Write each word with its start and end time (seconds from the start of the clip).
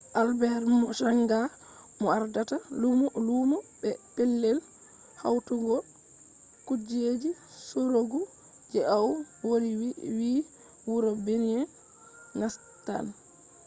albet 0.21 0.63
mochanga 0.81 1.39
mo 2.01 2.07
ardata 2.17 2.55
lumo 3.27 3.57
be 3.79 3.89
pellel 4.15 4.57
hautugo 5.21 5.75
kujeji 6.67 7.29
sorugo 7.67 8.19
je 8.71 8.81
au 8.97 9.09
woli 9.47 9.71
vi 10.17 10.31
wuro 10.89 11.11
binin 11.25 11.61
nastan 12.39 13.05